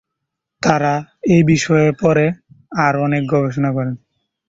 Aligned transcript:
তারা 0.61 0.93
এই 1.33 1.41
বিষয়ে 1.51 1.89
পরে 2.01 2.25
আর 2.77 2.93
অনেক 3.05 3.23
গবেষণা 3.33 3.69
করেন। 3.77 3.95